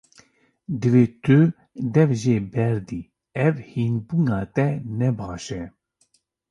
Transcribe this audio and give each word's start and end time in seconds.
Divê 0.81 1.05
tu 1.23 1.39
dev 1.95 2.09
jê 2.21 2.37
berdî, 2.55 3.01
ev 3.47 3.55
hînbûna 3.69 4.41
te 4.55 4.67
ne 4.97 5.09
baş 5.17 5.45
e. 5.59 5.61